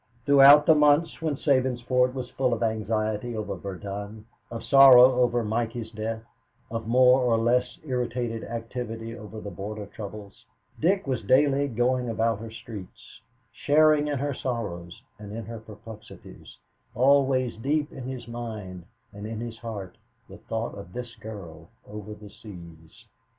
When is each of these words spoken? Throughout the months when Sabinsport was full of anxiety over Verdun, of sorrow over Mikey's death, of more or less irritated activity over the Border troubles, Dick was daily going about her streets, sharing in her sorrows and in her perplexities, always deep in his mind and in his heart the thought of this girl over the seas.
Throughout 0.25 0.65
the 0.65 0.73
months 0.73 1.21
when 1.21 1.35
Sabinsport 1.35 2.15
was 2.15 2.31
full 2.31 2.55
of 2.55 2.63
anxiety 2.63 3.35
over 3.35 3.55
Verdun, 3.55 4.25
of 4.49 4.63
sorrow 4.63 5.13
over 5.21 5.43
Mikey's 5.43 5.91
death, 5.91 6.23
of 6.71 6.87
more 6.87 7.21
or 7.21 7.37
less 7.37 7.77
irritated 7.85 8.43
activity 8.43 9.15
over 9.15 9.39
the 9.39 9.51
Border 9.51 9.85
troubles, 9.85 10.43
Dick 10.79 11.05
was 11.05 11.21
daily 11.21 11.67
going 11.67 12.09
about 12.09 12.39
her 12.39 12.49
streets, 12.49 13.21
sharing 13.51 14.07
in 14.07 14.17
her 14.17 14.33
sorrows 14.33 15.03
and 15.19 15.31
in 15.33 15.45
her 15.45 15.59
perplexities, 15.59 16.57
always 16.95 17.55
deep 17.57 17.91
in 17.91 18.05
his 18.05 18.27
mind 18.27 18.85
and 19.13 19.27
in 19.27 19.39
his 19.39 19.59
heart 19.59 19.99
the 20.27 20.37
thought 20.39 20.73
of 20.73 20.93
this 20.93 21.15
girl 21.15 21.69
over 21.87 22.15
the 22.15 22.31
seas. 22.31 23.05